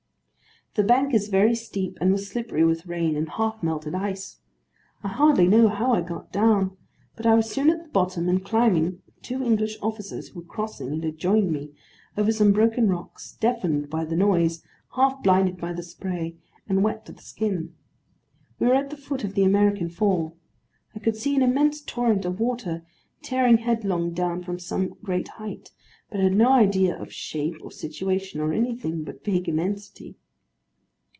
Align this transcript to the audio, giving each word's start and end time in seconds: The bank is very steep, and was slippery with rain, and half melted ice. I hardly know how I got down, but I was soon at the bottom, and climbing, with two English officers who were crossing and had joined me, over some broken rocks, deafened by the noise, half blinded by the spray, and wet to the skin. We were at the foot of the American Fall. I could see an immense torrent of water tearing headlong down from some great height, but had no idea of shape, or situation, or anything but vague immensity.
The 0.75 0.83
bank 0.87 1.13
is 1.13 1.27
very 1.27 1.53
steep, 1.53 1.97
and 1.99 2.13
was 2.13 2.29
slippery 2.29 2.63
with 2.63 2.85
rain, 2.85 3.17
and 3.17 3.27
half 3.27 3.61
melted 3.61 3.93
ice. 3.93 4.37
I 5.03 5.09
hardly 5.09 5.45
know 5.45 5.67
how 5.67 5.91
I 5.93 5.99
got 5.99 6.31
down, 6.31 6.77
but 7.17 7.25
I 7.25 7.33
was 7.35 7.49
soon 7.49 7.69
at 7.69 7.83
the 7.83 7.89
bottom, 7.89 8.29
and 8.29 8.41
climbing, 8.41 9.01
with 9.05 9.21
two 9.21 9.43
English 9.43 9.77
officers 9.81 10.29
who 10.29 10.39
were 10.39 10.45
crossing 10.45 10.93
and 10.93 11.03
had 11.03 11.17
joined 11.17 11.51
me, 11.51 11.71
over 12.17 12.31
some 12.31 12.53
broken 12.53 12.87
rocks, 12.87 13.33
deafened 13.33 13.89
by 13.89 14.05
the 14.05 14.15
noise, 14.15 14.63
half 14.95 15.21
blinded 15.21 15.57
by 15.57 15.73
the 15.73 15.83
spray, 15.83 16.37
and 16.69 16.83
wet 16.85 17.05
to 17.05 17.11
the 17.11 17.21
skin. 17.21 17.75
We 18.57 18.67
were 18.67 18.75
at 18.75 18.91
the 18.91 18.95
foot 18.95 19.25
of 19.25 19.33
the 19.33 19.43
American 19.43 19.89
Fall. 19.89 20.37
I 20.95 20.99
could 20.99 21.17
see 21.17 21.35
an 21.35 21.41
immense 21.41 21.81
torrent 21.81 22.23
of 22.23 22.39
water 22.39 22.85
tearing 23.21 23.57
headlong 23.57 24.13
down 24.13 24.41
from 24.41 24.57
some 24.57 24.93
great 25.03 25.27
height, 25.27 25.71
but 26.09 26.21
had 26.21 26.31
no 26.37 26.53
idea 26.53 26.95
of 26.97 27.11
shape, 27.11 27.55
or 27.61 27.71
situation, 27.73 28.39
or 28.39 28.53
anything 28.53 29.03
but 29.03 29.25
vague 29.25 29.49
immensity. 29.49 30.15